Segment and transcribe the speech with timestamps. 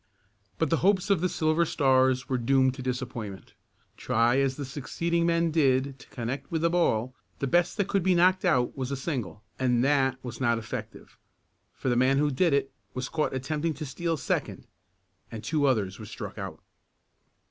[0.57, 3.53] But the hopes of the Silver Stars were doomed to disappointment.
[3.97, 8.01] Try as the succeeding men did to connect with the ball, the best that could
[8.01, 11.19] be knocked out was a single, and that was not effective,
[11.75, 14.65] for the man who did it was caught attempting to steal second
[15.31, 16.63] and two others were struck out.